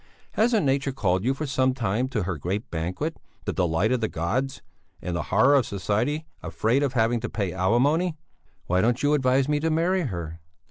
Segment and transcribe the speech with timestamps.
[0.31, 4.07] Hasn't nature called you for some time to her great banquet, the delight of the
[4.07, 4.63] gods
[4.99, 8.17] and the horror of society afraid of having to pay alimony?"
[8.65, 10.39] "Why don't you advise me to marry her?"